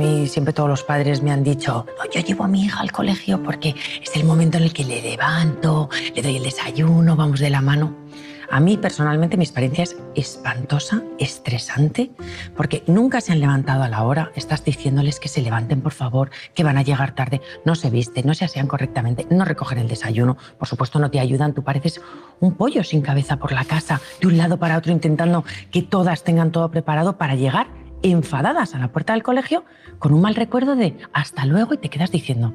mí 0.00 0.26
siempre 0.26 0.54
todos 0.54 0.68
los 0.70 0.82
padres 0.82 1.22
me 1.22 1.30
han 1.30 1.44
dicho, 1.44 1.84
no, 1.98 2.10
yo 2.10 2.20
llevo 2.22 2.44
a 2.44 2.48
mi 2.48 2.64
hija 2.64 2.80
al 2.80 2.90
colegio 2.90 3.42
porque 3.42 3.74
es 4.02 4.16
el 4.16 4.24
momento 4.24 4.56
en 4.56 4.64
el 4.64 4.72
que 4.72 4.84
le 4.84 5.02
levanto, 5.02 5.90
le 6.14 6.22
doy 6.22 6.36
el 6.36 6.42
desayuno, 6.42 7.16
vamos 7.16 7.38
de 7.38 7.50
la 7.50 7.60
mano. 7.60 7.94
A 8.50 8.60
mí 8.60 8.78
personalmente 8.78 9.36
mi 9.36 9.44
experiencia 9.44 9.84
es 9.84 9.96
espantosa, 10.14 11.02
estresante, 11.18 12.10
porque 12.56 12.82
nunca 12.86 13.20
se 13.20 13.30
han 13.30 13.40
levantado 13.40 13.82
a 13.82 13.88
la 13.88 14.02
hora. 14.02 14.32
Estás 14.34 14.64
diciéndoles 14.64 15.20
que 15.20 15.28
se 15.28 15.42
levanten, 15.42 15.82
por 15.82 15.92
favor, 15.92 16.30
que 16.54 16.64
van 16.64 16.78
a 16.78 16.82
llegar 16.82 17.14
tarde, 17.14 17.42
no 17.64 17.74
se 17.74 17.90
visten, 17.90 18.26
no 18.26 18.34
se 18.34 18.46
asean 18.46 18.66
correctamente, 18.66 19.26
no 19.30 19.44
recogen 19.44 19.78
el 19.78 19.86
desayuno. 19.86 20.36
Por 20.58 20.66
supuesto, 20.66 20.98
no 20.98 21.12
te 21.12 21.20
ayudan. 21.20 21.52
Tú 21.52 21.62
pareces 21.62 22.00
un 22.40 22.54
pollo 22.54 22.82
sin 22.82 23.02
cabeza 23.02 23.36
por 23.36 23.52
la 23.52 23.64
casa, 23.64 24.00
de 24.20 24.26
un 24.26 24.36
lado 24.36 24.56
para 24.56 24.78
otro, 24.78 24.90
intentando 24.90 25.44
que 25.70 25.82
todas 25.82 26.24
tengan 26.24 26.50
todo 26.50 26.70
preparado 26.72 27.18
para 27.18 27.36
llegar 27.36 27.79
enfadadas 28.02 28.74
a 28.74 28.78
la 28.78 28.88
puerta 28.88 29.12
del 29.12 29.22
colegio 29.22 29.64
con 29.98 30.12
un 30.12 30.20
mal 30.20 30.34
recuerdo 30.34 30.76
de 30.76 30.96
hasta 31.12 31.44
luego 31.46 31.74
y 31.74 31.78
te 31.78 31.88
quedas 31.88 32.10
diciendo, 32.10 32.54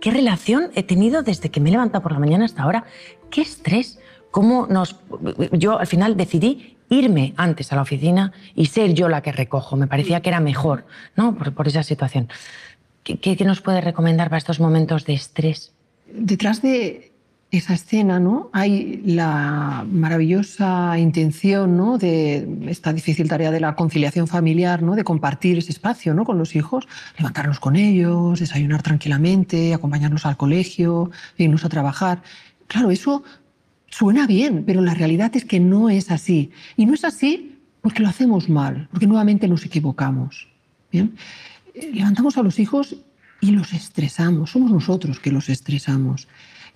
¿qué 0.00 0.10
relación 0.10 0.70
he 0.74 0.82
tenido 0.82 1.22
desde 1.22 1.50
que 1.50 1.60
me 1.60 1.68
he 1.68 1.72
levantado 1.72 2.02
por 2.02 2.12
la 2.12 2.18
mañana 2.18 2.44
hasta 2.44 2.62
ahora? 2.62 2.84
¿Qué 3.30 3.40
estrés? 3.42 3.98
cómo 4.34 4.66
nos... 4.66 4.96
Yo 5.52 5.78
al 5.78 5.86
final 5.86 6.16
decidí 6.16 6.76
irme 6.88 7.34
antes 7.36 7.72
a 7.72 7.76
la 7.76 7.82
oficina 7.82 8.32
y 8.56 8.66
ser 8.66 8.92
yo 8.92 9.08
la 9.08 9.22
que 9.22 9.30
recojo. 9.30 9.76
Me 9.76 9.86
parecía 9.86 10.22
que 10.22 10.28
era 10.28 10.40
mejor, 10.40 10.86
¿no? 11.14 11.36
Por, 11.36 11.68
esa 11.68 11.84
situación. 11.84 12.28
¿Qué, 13.04 13.36
nos 13.44 13.60
puede 13.60 13.80
recomendar 13.80 14.30
para 14.30 14.38
estos 14.38 14.58
momentos 14.58 15.04
de 15.04 15.14
estrés? 15.14 15.72
Detrás 16.12 16.62
de 16.62 17.12
esa 17.58 17.74
escena, 17.74 18.20
¿no? 18.20 18.50
Hay 18.52 19.02
la 19.04 19.86
maravillosa 19.90 20.98
intención, 20.98 21.76
¿no? 21.76 21.98
De 21.98 22.48
esta 22.66 22.92
difícil 22.92 23.28
tarea 23.28 23.50
de 23.50 23.60
la 23.60 23.74
conciliación 23.74 24.26
familiar, 24.26 24.82
¿no? 24.82 24.94
De 24.94 25.04
compartir 25.04 25.58
ese 25.58 25.72
espacio, 25.72 26.14
¿no? 26.14 26.24
Con 26.24 26.38
los 26.38 26.56
hijos, 26.56 26.86
levantarnos 27.18 27.60
con 27.60 27.76
ellos, 27.76 28.40
desayunar 28.40 28.82
tranquilamente, 28.82 29.74
acompañarlos 29.74 30.26
al 30.26 30.36
colegio, 30.36 31.10
irnos 31.36 31.64
a 31.64 31.68
trabajar. 31.68 32.22
Claro, 32.66 32.90
eso 32.90 33.22
Suena 33.96 34.26
bien, 34.26 34.64
pero 34.66 34.80
la 34.80 34.92
realidad 34.92 35.30
es 35.36 35.44
que 35.44 35.60
no 35.60 35.88
es 35.88 36.10
así. 36.10 36.50
Y 36.76 36.84
no 36.84 36.94
es 36.94 37.04
así 37.04 37.60
porque 37.80 38.02
lo 38.02 38.08
hacemos 38.08 38.48
mal, 38.48 38.88
porque 38.90 39.06
nuevamente 39.06 39.46
nos 39.46 39.64
equivocamos. 39.64 40.48
¿bien? 40.90 41.14
Eh, 41.74 41.92
levantamos 41.94 42.36
a 42.36 42.42
los 42.42 42.58
hijos 42.58 42.96
y 43.40 43.52
los 43.52 43.72
estresamos, 43.72 44.50
somos 44.50 44.72
nosotros 44.72 45.20
que 45.20 45.30
los 45.30 45.48
estresamos. 45.48 46.26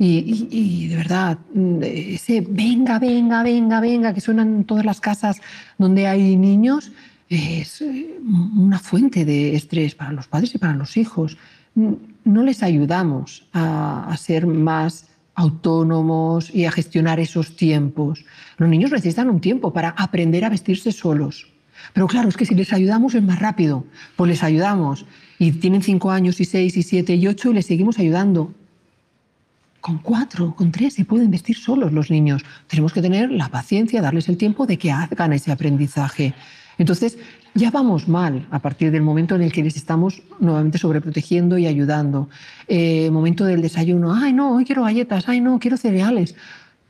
Y, 0.00 0.86
de 0.86 0.96
verdad, 0.96 1.38
mm, 1.52 1.82
ese 1.82 2.40
venga, 2.40 3.00
venga, 3.00 3.42
venga, 3.42 3.80
venga, 3.80 4.14
que 4.14 4.20
suenan 4.20 4.48
en 4.58 4.64
todas 4.64 4.84
las 4.84 5.00
casas 5.00 5.40
donde 5.76 6.06
hay 6.06 6.36
niños, 6.36 6.92
es 7.28 7.82
eh, 7.82 8.18
una 8.22 8.78
fuente 8.78 9.24
de 9.24 9.56
estrés 9.56 9.96
para 9.96 10.12
los 10.12 10.28
padres 10.28 10.54
y 10.54 10.58
para 10.58 10.74
los 10.74 10.96
hijos. 10.96 11.36
No 11.74 12.42
les 12.42 12.62
ayudamos 12.62 13.46
a, 13.52 14.08
a 14.08 14.16
ser 14.16 14.46
más 14.46 15.08
autónomos 15.34 16.54
y 16.54 16.64
a 16.64 16.72
gestionar 16.72 17.18
esos 17.20 17.56
tiempos. 17.56 18.24
Los 18.56 18.68
niños 18.68 18.92
necesitan 18.92 19.30
un 19.30 19.40
tiempo 19.40 19.72
para 19.72 19.90
aprender 19.90 20.44
a 20.44 20.48
vestirse 20.48 20.92
solos. 20.92 21.46
Pero 21.92 22.06
claro, 22.06 22.28
es 22.28 22.36
que 22.36 22.46
si 22.46 22.54
les 22.54 22.72
ayudamos 22.72 23.14
es 23.14 23.22
más 23.22 23.38
rápido. 23.38 23.84
Pues 24.16 24.28
les 24.28 24.42
ayudamos 24.42 25.06
y 25.38 25.52
tienen 25.52 25.82
cinco 25.82 26.10
años 26.10 26.40
y 26.40 26.44
seis 26.44 26.76
y 26.76 26.82
siete 26.82 27.14
y 27.14 27.26
ocho 27.26 27.50
y 27.50 27.54
les 27.54 27.66
seguimos 27.66 27.98
ayudando. 27.98 28.52
Con 29.80 29.98
cuatro, 29.98 30.54
con 30.54 30.72
tres 30.72 30.94
se 30.94 31.04
pueden 31.04 31.30
vestir 31.30 31.56
solos 31.56 31.92
los 31.92 32.10
niños. 32.10 32.42
Tenemos 32.66 32.92
que 32.92 33.00
tener 33.00 33.30
la 33.30 33.48
paciencia, 33.48 34.02
darles 34.02 34.28
el 34.28 34.36
tiempo 34.36 34.66
de 34.66 34.76
que 34.76 34.90
hagan 34.90 35.32
ese 35.32 35.52
aprendizaje. 35.52 36.34
Entonces, 36.78 37.18
ya 37.54 37.70
vamos 37.70 38.08
mal 38.08 38.46
a 38.50 38.60
partir 38.60 38.90
del 38.90 39.02
momento 39.02 39.34
en 39.34 39.42
el 39.42 39.52
que 39.52 39.62
les 39.62 39.76
estamos 39.76 40.22
nuevamente 40.38 40.78
sobreprotegiendo 40.78 41.58
y 41.58 41.66
ayudando. 41.66 42.28
Eh, 42.68 43.10
momento 43.10 43.44
del 43.44 43.62
desayuno, 43.62 44.14
ay 44.14 44.32
no, 44.32 44.56
hoy 44.56 44.64
quiero 44.64 44.82
galletas, 44.84 45.28
ay 45.28 45.40
no, 45.40 45.58
quiero 45.58 45.76
cereales. 45.76 46.34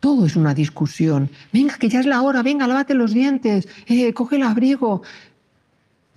Todo 0.00 0.26
es 0.26 0.36
una 0.36 0.54
discusión. 0.54 1.30
Venga, 1.52 1.76
que 1.78 1.88
ya 1.88 2.00
es 2.00 2.06
la 2.06 2.22
hora, 2.22 2.42
venga, 2.42 2.66
lávate 2.66 2.94
los 2.94 3.12
dientes, 3.12 3.66
eh, 3.86 4.12
coge 4.12 4.36
el 4.36 4.42
abrigo. 4.42 5.02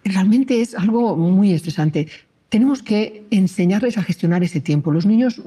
Realmente 0.03 0.61
es 0.61 0.75
algo 0.75 1.15
muy 1.15 1.53
estresante. 1.53 2.07
Tenemos 2.49 2.83
que 2.83 3.25
enseñarles 3.31 3.97
a 3.97 4.03
gestionar 4.03 4.43
ese 4.43 4.59
tiempo. 4.59 4.91
Los 4.91 5.05
niños 5.05 5.41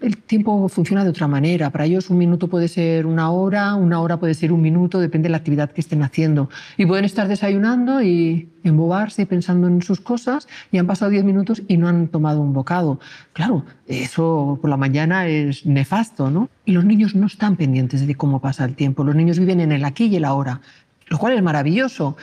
el 0.00 0.16
tiempo 0.18 0.68
funciona 0.68 1.02
de 1.02 1.10
otra 1.10 1.26
manera. 1.26 1.70
Para 1.70 1.84
ellos 1.84 2.10
un 2.10 2.18
minuto 2.18 2.48
puede 2.48 2.68
ser 2.68 3.06
una 3.06 3.30
hora, 3.30 3.74
una 3.74 4.00
hora 4.00 4.18
puede 4.18 4.34
ser 4.34 4.52
un 4.52 4.62
minuto, 4.62 5.00
depende 5.00 5.26
de 5.26 5.30
la 5.30 5.38
actividad 5.38 5.70
que 5.70 5.80
estén 5.80 6.02
haciendo. 6.02 6.48
Y 6.76 6.86
pueden 6.86 7.04
estar 7.04 7.26
desayunando 7.28 8.02
y 8.02 8.48
embobarse 8.62 9.26
pensando 9.26 9.66
en 9.66 9.82
sus 9.82 10.00
cosas 10.00 10.46
y 10.70 10.78
han 10.78 10.86
pasado 10.86 11.10
diez 11.10 11.24
minutos 11.24 11.62
y 11.66 11.76
no 11.76 11.88
han 11.88 12.08
tomado 12.08 12.40
un 12.40 12.52
bocado. 12.52 13.00
Claro, 13.32 13.64
eso 13.86 14.58
por 14.60 14.70
la 14.70 14.76
mañana 14.76 15.26
es 15.26 15.66
nefasto, 15.66 16.30
¿no? 16.30 16.48
Y 16.64 16.72
los 16.72 16.84
niños 16.84 17.14
no 17.14 17.26
están 17.26 17.56
pendientes 17.56 18.06
de 18.06 18.14
cómo 18.14 18.40
pasa 18.40 18.64
el 18.64 18.74
tiempo. 18.74 19.04
Los 19.04 19.16
niños 19.16 19.38
viven 19.38 19.60
en 19.60 19.72
el 19.72 19.84
aquí 19.84 20.06
y 20.06 20.16
el 20.16 20.24
ahora, 20.24 20.60
lo 21.08 21.18
cual 21.18 21.34
es 21.34 21.42
maravilloso. 21.42 22.16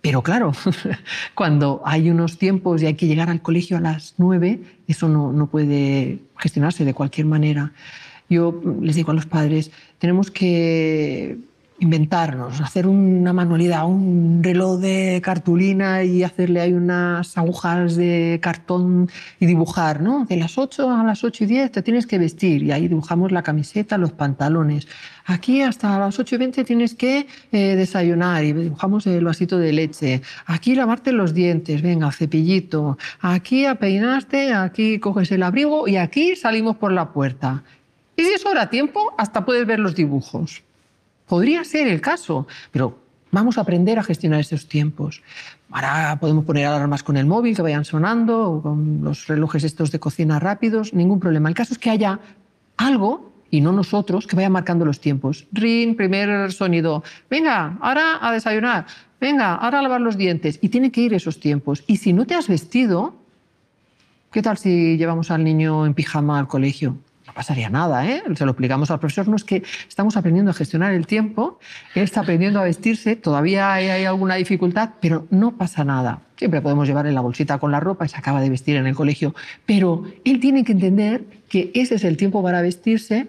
Pero 0.00 0.22
claro, 0.22 0.52
cuando 1.34 1.82
hay 1.84 2.10
unos 2.10 2.38
tiempos 2.38 2.82
y 2.82 2.86
hay 2.86 2.94
que 2.94 3.06
llegar 3.06 3.28
al 3.28 3.42
colegio 3.42 3.76
a 3.76 3.80
las 3.80 4.14
nueve, 4.16 4.60
eso 4.88 5.08
no, 5.08 5.32
no 5.32 5.46
puede 5.46 6.20
gestionarse 6.38 6.84
de 6.84 6.94
cualquier 6.94 7.26
manera. 7.26 7.72
Yo 8.28 8.60
les 8.80 8.96
digo 8.96 9.10
a 9.10 9.14
los 9.14 9.26
padres, 9.26 9.70
tenemos 9.98 10.30
que 10.30 11.38
inventarnos, 11.80 12.60
hacer 12.60 12.86
una 12.86 13.32
manualidad, 13.32 13.86
un 13.86 14.40
reloj 14.42 14.78
de 14.80 15.20
cartulina 15.24 16.04
y 16.04 16.22
hacerle 16.22 16.60
ahí 16.60 16.74
unas 16.74 17.36
agujas 17.36 17.96
de 17.96 18.38
cartón 18.42 19.10
y 19.40 19.46
dibujar, 19.46 20.02
¿no? 20.02 20.26
De 20.26 20.36
las 20.36 20.58
8 20.58 20.90
a 20.90 21.02
las 21.02 21.24
8 21.24 21.44
y 21.44 21.46
10 21.46 21.72
te 21.72 21.82
tienes 21.82 22.06
que 22.06 22.18
vestir 22.18 22.62
y 22.62 22.72
ahí 22.72 22.86
dibujamos 22.86 23.32
la 23.32 23.42
camiseta, 23.42 23.96
los 23.96 24.12
pantalones. 24.12 24.86
Aquí 25.24 25.62
hasta 25.62 25.98
las 25.98 26.18
8 26.18 26.34
y 26.34 26.38
20 26.38 26.64
tienes 26.64 26.94
que 26.94 27.26
eh, 27.50 27.76
desayunar 27.76 28.44
y 28.44 28.52
dibujamos 28.52 29.06
el 29.06 29.24
vasito 29.24 29.58
de 29.58 29.72
leche. 29.72 30.20
Aquí 30.46 30.74
lavarte 30.74 31.12
los 31.12 31.32
dientes, 31.32 31.80
venga, 31.80 32.12
cepillito. 32.12 32.98
Aquí 33.20 33.64
a 33.64 33.76
peinarte, 33.76 34.52
aquí 34.52 34.98
coges 34.98 35.32
el 35.32 35.42
abrigo 35.42 35.88
y 35.88 35.96
aquí 35.96 36.36
salimos 36.36 36.76
por 36.76 36.92
la 36.92 37.12
puerta. 37.12 37.62
Y 38.16 38.22
si 38.22 38.34
es 38.34 38.44
hora 38.44 38.68
tiempo, 38.68 39.14
hasta 39.16 39.46
puedes 39.46 39.66
ver 39.66 39.78
los 39.78 39.94
dibujos. 39.94 40.62
Podría 41.30 41.62
ser 41.62 41.86
el 41.86 42.00
caso, 42.00 42.48
pero 42.72 42.98
vamos 43.30 43.56
a 43.56 43.60
aprender 43.60 44.00
a 44.00 44.02
gestionar 44.02 44.40
esos 44.40 44.66
tiempos. 44.66 45.22
Ahora 45.70 46.18
podemos 46.20 46.44
poner 46.44 46.66
alarmas 46.66 47.04
con 47.04 47.16
el 47.16 47.24
móvil 47.24 47.54
que 47.54 47.62
vayan 47.62 47.84
sonando 47.84 48.50
o 48.50 48.60
con 48.60 49.04
los 49.04 49.28
relojes 49.28 49.62
estos 49.62 49.92
de 49.92 50.00
cocina 50.00 50.40
rápidos, 50.40 50.92
ningún 50.92 51.20
problema. 51.20 51.48
El 51.48 51.54
caso 51.54 51.72
es 51.72 51.78
que 51.78 51.88
haya 51.88 52.18
algo 52.76 53.32
y 53.48 53.60
no 53.60 53.70
nosotros 53.70 54.26
que 54.26 54.34
vaya 54.34 54.50
marcando 54.50 54.84
los 54.84 55.00
tiempos. 55.00 55.46
Ring, 55.52 55.94
primer 55.94 56.50
sonido. 56.50 57.04
Venga, 57.30 57.78
ahora 57.80 58.18
a 58.20 58.32
desayunar. 58.32 58.86
Venga, 59.20 59.54
ahora 59.54 59.78
a 59.78 59.82
lavar 59.82 60.00
los 60.00 60.16
dientes. 60.16 60.58
Y 60.60 60.68
tiene 60.68 60.90
que 60.90 61.02
ir 61.02 61.14
esos 61.14 61.38
tiempos. 61.38 61.84
Y 61.86 61.98
si 61.98 62.12
no 62.12 62.26
te 62.26 62.34
has 62.34 62.48
vestido, 62.48 63.14
¿qué 64.32 64.42
tal 64.42 64.58
si 64.58 64.96
llevamos 64.96 65.30
al 65.30 65.44
niño 65.44 65.86
en 65.86 65.94
pijama 65.94 66.40
al 66.40 66.48
colegio? 66.48 66.96
No 67.30 67.34
pasaría 67.34 67.70
nada, 67.70 68.08
¿eh? 68.08 68.22
Se 68.34 68.44
lo 68.44 68.50
explicamos 68.50 68.90
al 68.90 68.98
profesor, 68.98 69.28
no 69.28 69.36
es 69.36 69.44
que 69.44 69.62
estamos 69.88 70.16
aprendiendo 70.16 70.50
a 70.50 70.54
gestionar 70.54 70.92
el 70.92 71.06
tiempo, 71.06 71.60
él 71.94 72.02
está 72.02 72.22
aprendiendo 72.22 72.58
a 72.58 72.64
vestirse, 72.64 73.14
todavía 73.14 73.72
hay, 73.72 74.04
alguna 74.04 74.34
dificultad, 74.34 74.90
pero 75.00 75.28
no 75.30 75.56
pasa 75.56 75.84
nada. 75.84 76.22
Siempre 76.36 76.60
podemos 76.60 76.88
llevar 76.88 77.06
en 77.06 77.14
la 77.14 77.20
bolsita 77.20 77.58
con 77.58 77.70
la 77.70 77.78
ropa 77.78 78.04
y 78.04 78.08
se 78.08 78.16
acaba 78.16 78.40
de 78.40 78.50
vestir 78.50 78.74
en 78.74 78.88
el 78.88 78.96
colegio, 78.96 79.32
pero 79.64 80.04
él 80.24 80.40
tiene 80.40 80.64
que 80.64 80.72
entender 80.72 81.24
que 81.48 81.70
ese 81.74 81.94
es 81.94 82.04
el 82.04 82.16
tiempo 82.16 82.42
para 82.42 82.62
vestirse 82.62 83.28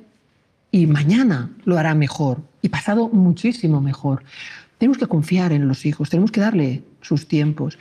y 0.71 0.87
mañana 0.87 1.51
lo 1.63 1.77
hará 1.77 1.93
mejor 1.93 2.41
y 2.63 2.69
pasado 2.69 3.07
muchísimo 3.09 3.81
mejor. 3.81 4.23
Tenemos 4.79 4.97
que 4.97 5.05
confiar 5.05 5.51
en 5.51 5.67
los 5.67 5.85
hijos, 5.85 6.09
tenemos 6.09 6.31
que 6.31 6.41
darle 6.41 6.81
sus 7.01 7.27
tiempos. 7.27 7.77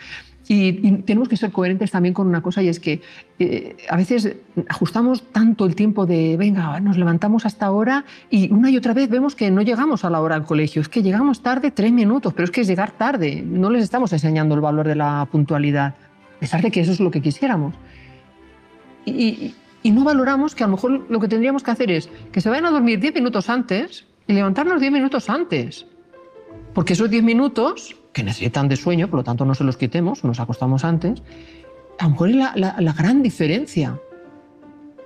Y, 0.53 0.73
tenemos 1.03 1.29
que 1.29 1.37
ser 1.37 1.53
coherentes 1.53 1.93
también 1.93 2.13
con 2.13 2.27
una 2.27 2.43
cosa 2.43 2.61
y 2.61 2.67
es 2.67 2.81
que 2.81 3.01
eh, 3.39 3.77
a 3.89 3.97
veces 3.97 4.35
ajustamos 4.69 5.23
tanto 5.31 5.65
el 5.65 5.77
tiempo 5.77 6.07
de, 6.07 6.37
venga, 6.37 6.81
nos 6.81 6.99
levantamos 6.99 7.47
hasta 7.47 7.67
ahora 7.67 8.05
y 8.31 8.53
una 8.53 8.69
y 8.69 8.77
otra 8.77 8.93
vez 8.93 9.09
vemos 9.09 9.37
que 9.37 9.49
no 9.53 9.63
llegamos 9.63 10.05
a 10.05 10.11
la 10.11 10.21
hora 10.21 10.35
al 10.35 10.45
colegio, 10.45 10.83
es 10.83 10.89
que 10.89 11.05
llegamos 11.05 11.41
tarde 11.41 11.71
tres 11.71 11.93
minutos, 11.93 12.35
pero 12.35 12.47
es 12.47 12.51
que 12.51 12.63
es 12.63 12.67
llegar 12.67 12.91
tarde, 12.91 13.45
no 13.47 13.71
les 13.71 13.85
estamos 13.85 14.13
enseñando 14.13 14.57
el 14.57 14.61
valor 14.61 14.89
de 14.89 14.97
la 14.97 15.29
puntualidad, 15.31 15.95
a 16.37 16.41
pesar 16.41 16.63
de 16.63 16.73
que 16.73 16.81
eso 16.81 16.91
es 16.91 16.99
lo 16.99 17.13
que 17.13 17.23
quisiéramos. 17.23 17.77
Y, 19.05 19.55
y 19.85 19.91
no 19.93 20.03
valoramos 20.03 20.57
que 20.57 20.65
a 20.65 20.67
lo 20.67 20.73
mejor 20.73 21.07
lo 21.09 21.21
que 21.21 21.29
tendríamos 21.29 21.63
que 21.63 21.71
hacer 21.71 21.93
es 21.93 22.09
que 22.33 22.41
se 22.41 22.49
vayan 22.49 22.67
a 22.67 22.71
dormir 22.71 22.99
diez 22.99 23.15
minutos 23.15 23.49
antes 23.49 24.05
y 24.27 24.33
levantarnos 24.33 24.81
diez 24.81 24.91
minutos 24.91 25.31
antes. 25.31 25.87
Porque 26.75 26.95
esos 26.95 27.09
diez 27.09 27.23
minutos 27.23 28.00
que 28.13 28.23
necesitan 28.23 28.69
de 28.69 28.77
sueño, 28.77 29.09
por 29.09 29.21
lo 29.21 29.25
tanto 29.25 29.45
no 29.45 29.55
se 29.55 29.65
los 29.65 29.77
quitemos, 29.77 30.25
nos 30.25 30.41
acostamos 30.41 30.85
antes, 30.85 31.23
a 31.99 32.05
lo 32.05 32.11
mejor 32.11 32.31
es 32.31 32.37
la, 32.37 32.95
gran 32.97 33.23
diferencia. 33.23 34.01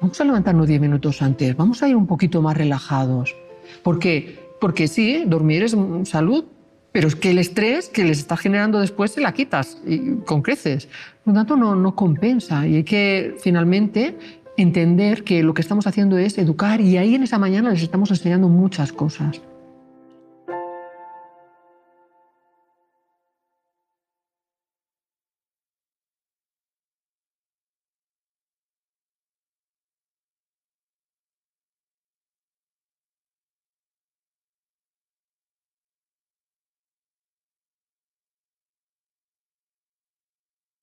Vamos 0.00 0.20
a 0.20 0.24
levantarnos 0.24 0.68
10 0.68 0.80
minutos 0.80 1.22
antes, 1.22 1.56
vamos 1.56 1.82
a 1.82 1.88
ir 1.88 1.96
un 1.96 2.06
poquito 2.06 2.40
más 2.40 2.56
relajados. 2.56 3.34
¿Por 3.82 3.98
qué? 3.98 4.38
Porque 4.60 4.86
sí, 4.86 5.24
dormir 5.26 5.64
es 5.64 5.76
salud, 6.04 6.44
pero 6.92 7.08
es 7.08 7.16
que 7.16 7.32
el 7.32 7.38
estrés 7.38 7.88
que 7.88 8.04
les 8.04 8.18
está 8.18 8.36
generando 8.36 8.80
después 8.80 9.10
se 9.10 9.20
la 9.20 9.32
quitas 9.32 9.78
y, 9.84 10.16
con 10.18 10.42
creces. 10.42 10.88
Por 11.24 11.34
lo 11.34 11.40
tanto, 11.40 11.56
no, 11.56 11.74
no 11.74 11.96
compensa 11.96 12.66
y 12.66 12.76
hay 12.76 12.84
que 12.84 13.34
finalmente 13.40 14.16
entender 14.56 15.24
que 15.24 15.42
lo 15.42 15.52
que 15.52 15.62
estamos 15.62 15.86
haciendo 15.86 16.16
es 16.16 16.38
educar 16.38 16.80
y 16.80 16.96
ahí 16.96 17.14
en 17.14 17.24
esa 17.24 17.38
mañana 17.38 17.70
les 17.70 17.82
estamos 17.82 18.10
enseñando 18.10 18.48
muchas 18.48 18.92
cosas. 18.92 19.40